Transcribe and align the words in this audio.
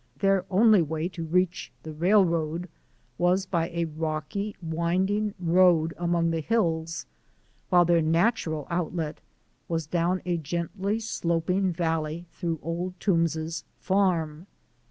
Their 0.17 0.45
only 0.49 0.81
way 0.81 1.07
to 1.09 1.25
reach 1.27 1.71
the 1.83 1.93
railroad 1.93 2.67
was 3.19 3.45
by 3.45 3.69
a 3.69 3.85
rocky, 3.85 4.55
winding 4.59 5.35
road 5.39 5.93
among 5.95 6.31
the 6.31 6.39
'hills,' 6.39 7.05
while 7.69 7.85
their 7.85 8.01
outlet 8.03 9.19
was 9.67 9.85
down 9.85 10.23
a 10.25 10.37
gently 10.37 10.99
sloping 10.99 11.71
valley 11.71 12.25
through 12.31 12.59
Old 12.63 12.99
Toombs's 12.99 13.63
farm. 13.77 14.47